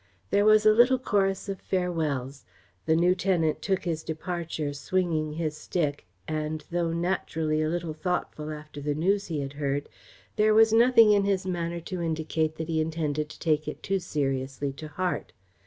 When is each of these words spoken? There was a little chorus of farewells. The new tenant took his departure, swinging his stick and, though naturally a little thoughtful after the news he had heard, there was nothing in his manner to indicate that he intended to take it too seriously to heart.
There 0.31 0.45
was 0.45 0.65
a 0.65 0.73
little 0.73 0.97
chorus 0.97 1.47
of 1.47 1.61
farewells. 1.61 2.43
The 2.87 2.95
new 2.95 3.13
tenant 3.13 3.61
took 3.61 3.83
his 3.83 4.01
departure, 4.01 4.73
swinging 4.73 5.33
his 5.33 5.55
stick 5.55 6.07
and, 6.27 6.65
though 6.71 6.91
naturally 6.91 7.61
a 7.61 7.69
little 7.69 7.93
thoughtful 7.93 8.49
after 8.49 8.81
the 8.81 8.95
news 8.95 9.27
he 9.27 9.41
had 9.41 9.53
heard, 9.53 9.89
there 10.37 10.55
was 10.55 10.73
nothing 10.73 11.11
in 11.11 11.25
his 11.25 11.45
manner 11.45 11.81
to 11.81 12.01
indicate 12.01 12.55
that 12.55 12.67
he 12.67 12.81
intended 12.81 13.29
to 13.29 13.37
take 13.39 13.67
it 13.67 13.83
too 13.83 13.99
seriously 13.99 14.73
to 14.73 14.87
heart. 14.87 15.33